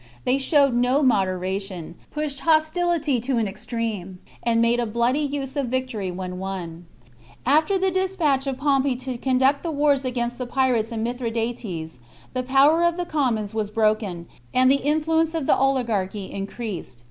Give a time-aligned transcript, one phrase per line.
[0.25, 5.55] They showed vSvvnr no moderation, pushed hostility to an extreme, and made a bloody use
[5.55, 6.87] of victory when won.
[7.45, 11.99] After ^^^^^ the despatch of Pompey to conduct the wars against the Pirates and Mithradates,
[12.33, 14.25] the power of the com mons was broken,
[14.55, 16.99] and the influence of the oligarchy increased.